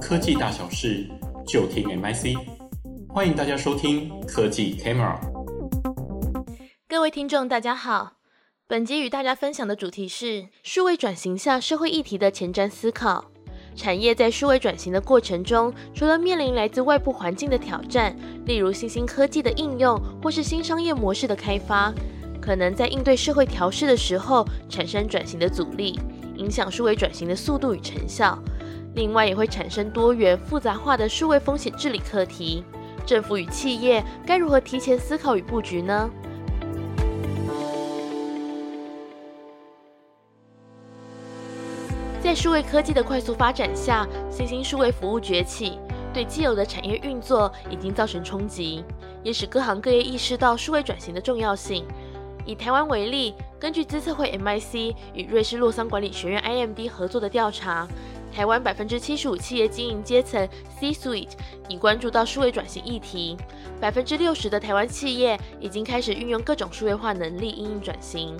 [0.00, 1.08] 科技大小事，
[1.46, 2.36] 就听 MIC。
[3.08, 5.18] 欢迎大家收听科技 Camera。
[6.88, 8.14] 各位听众，大家好。
[8.66, 13.24] 本集与大家分享的主题是数位转型下社会议题的前瞻思考。
[13.74, 18.14] 产业在数位转型的过程中，除了面临来自外部环境的挑战，
[18.44, 21.92] 例如新兴科技的应用或是新商业模式的开发，
[22.40, 25.98] 可能在应对社会调试的时候产生转型的阻力，
[26.36, 28.38] 影响数位转型的速度与成效。
[28.94, 32.62] 另外，也会产生多元复杂化的数位风险治理课题。
[33.06, 36.10] 政府与企业该如何提前思考与布局呢？
[42.22, 45.78] 在数位科技的快速发展下，新兴数位服务崛起，
[46.14, 48.84] 对既有的产业运作已经造成冲击，
[49.24, 51.84] 也使各行各业意识到数位转型的重要性。
[52.44, 57.86] 以台湾为例，根据资策会 MIC 与瑞士洛桑管理学院 IMD 合作的调查，
[58.34, 60.48] 台湾百分之七十五企业经营阶层
[60.80, 61.32] C-suite
[61.68, 63.36] 已关注到数位转型议题，
[63.80, 68.36] 百分之六十的台湾企业已经开始运用各种数位化能力应应转型。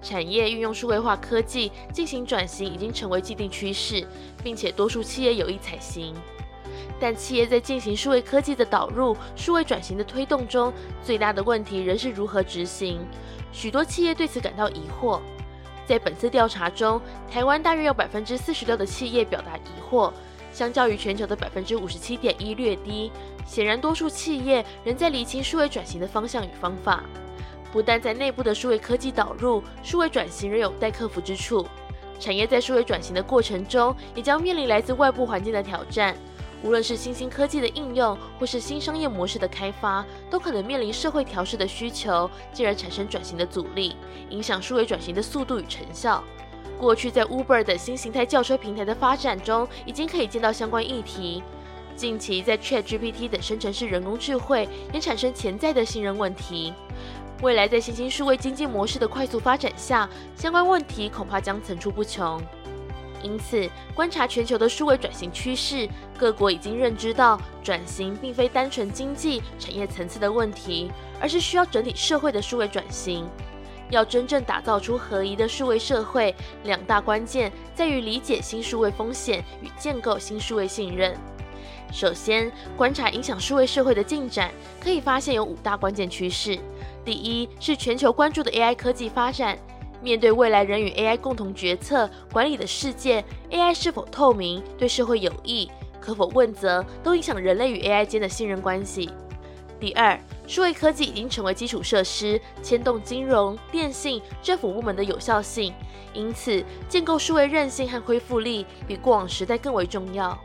[0.00, 4.04] 产业运用数位化科技进行转型已经成为既定趋势，
[4.42, 6.14] 并且多数企业有意采行。
[7.02, 10.72] 但企业在进行数位科技的导入、数位转型的推动中，
[11.02, 13.04] 最大的问题仍是如何执行。
[13.50, 15.20] 许多企业对此感到疑惑。
[15.84, 20.12] 在本次调查中，台湾大约有百分之四十六的企业表达疑惑，
[20.52, 23.10] 相较于全球的百分之五十七点一略低。
[23.44, 27.02] 显然，多数企业仍在厘清数位转型的方向与方法。
[27.72, 31.66] 不但在内部的数位科技导入、数位转型仍有待克服之处，
[32.20, 36.14] 产业在数位转型的过程中，也将面临来自外部环境的挑战。
[36.62, 43.96] 无论是新兴科技的应用，或是新商业模式的开发，都可能面临社会调试的需求，进而产生转型的阻力，
[44.30, 46.22] 影响数位转型的速度与成效。
[46.78, 51.42] 过去在 Uber 等新形态轿车平台的发展中，已经可以见到相关议题。
[51.94, 56.72] 近期在 ChatGPT 等生成式人工智慧，也产生潜在的信任问题。
[57.42, 62.40] 未来在新兴数位经济模式的快速发展下，相关问题恐怕将层出不穷。
[63.22, 65.88] 因此，观察全球的数位转型趋势，
[66.18, 70.90] 各国已经认知到，转型并非单纯经济产业层次的问题，
[71.20, 73.26] 而是需要整体社会的数位转型。
[73.90, 76.34] 要真正打造出合宜的数位社会，
[76.64, 81.14] 两大关键在于理解新数位风险与建构新数位信任。
[81.92, 84.50] 首先，观察影响数位社会的进展，
[84.80, 86.58] 可以发现有五大关键趋势。
[87.04, 89.58] 第一是全球关注的 AI 科技发展。
[90.02, 95.70] 面对未来人与 AI 共同决策管理的世界，AI 是否透明、对社会有益、
[96.00, 99.08] 可否问责，都影响人类与 AI 间的信任关系。
[99.78, 105.72] 第二，数位科技已经成为基础设施，牵动金融、电信、政府部门的有效性，
[106.12, 110.36] 因此建构数位韧性和恢复力比过往时代更为重要。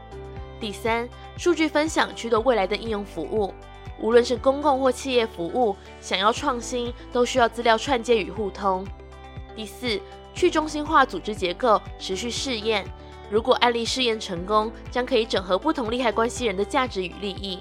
[0.59, 3.53] 第三，数据分享驱动未来的应用服务。
[4.00, 8.85] 无论是公共或企业服务，想要创新，都需要资料串接与互通。
[9.57, 10.00] 第四，
[10.35, 12.85] 去中心化组织结构持续试验，
[13.28, 17.57] 如果案例试验成功，将可以整合不同利害关系人的价值与利益。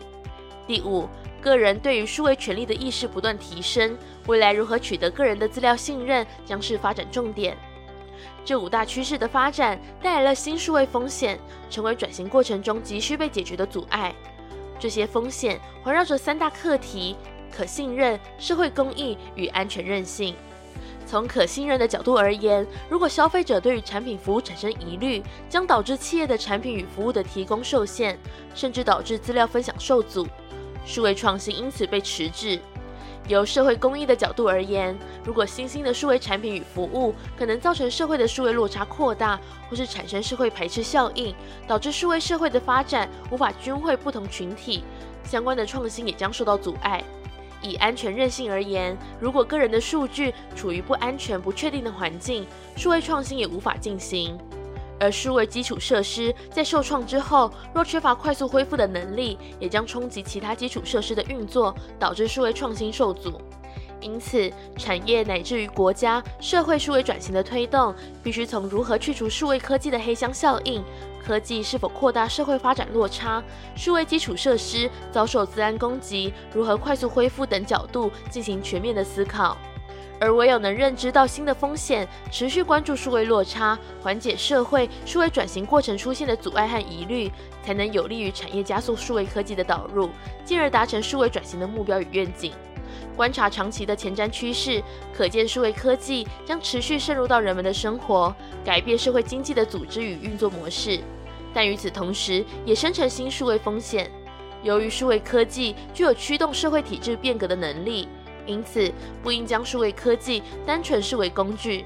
[0.67, 1.09] 第五，
[1.41, 3.97] 个人对于数位权利的意识不断提升，
[4.27, 7.57] 未来如何取得个人的资料信任，将是发展重点。
[8.45, 11.41] 这五大趋势的发展带来了新数位风险，
[11.71, 14.15] 成为转型过程中急需被解决的阻碍。
[14.79, 17.17] 这些风险环绕着三大课题：
[17.51, 20.37] 可信任、社会公益与安全韧性。
[21.07, 28.19] 从可信任的角度而言，如果消费者对于产品服务产生疑虑，将导致企业的产品与服务的提供受限，
[28.55, 30.27] 甚至导致资料分享受阻，
[30.85, 32.61] 数位创新因此被迟滞。
[33.29, 41.35] 由社会公益的角度而言，如果新兴的数位产品与服务可能造成社会的数位落差扩大，或是产生社会排斥效应，
[41.67, 44.85] 导致数位社会的发展无法均惠不同群体，
[45.25, 47.03] 相关的创新也将受到阻碍。
[47.67, 52.47] 以安全韧性而言，如果个人的数据处于不安全、不确定的环境，
[52.77, 54.39] 数位创新也无法进行。
[54.99, 63.41] 而数位基础设施在受创之后，若缺乏快速恢复的能力，也将冲击其他基础设施的运作，导致数位创新受阻。
[64.01, 70.85] 因此，产业乃至于国家、社会数位转型的推动，必须从如何去除数位科技的黑箱效应、
[71.25, 73.43] 科技是否扩大社会发展落差、
[73.75, 79.57] 数位基础设施遭受自然攻击、如何快速恢复等角度进行全面的思考。
[80.19, 87.31] 而唯有能认知到新的风险，持续关注数位落差，缓解社会数位转型过程出现的阻碍和疑虑，
[87.63, 90.09] 才能有利于产业加速数位科技的导入，
[90.43, 92.53] 进而达成数位转型的目标与愿景。
[93.17, 94.83] 观察长期的前瞻趋势，
[95.13, 98.35] 可见数位科技将持续渗入到人们的生活，
[98.65, 101.01] 改变社会经济的组织与运作模式。
[101.55, 104.11] 但与此同时，也生成新数位风险。
[104.63, 108.09] 由于数位科技具有驱动社会体制变革的能力，
[108.45, 111.85] 因此不应将数位科技单纯视为工具。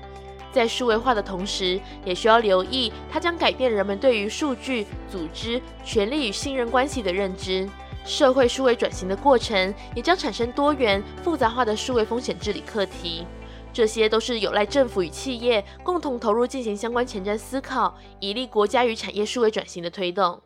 [0.53, 7.69] 在数位化的同时，也需要留意它将改变人们对于数据、组织、权力与信任关系的认知。
[8.05, 13.27] 社会数位转型的过程，也将产生多元、复杂化的数位风险治理课题。
[13.73, 20.41] 这些都是有赖政府与企业共同投入进行相关前瞻思考，以利国家与产业数位转型的推动。